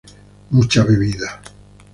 Mucha 0.49 0.83
bebida. 0.83 1.39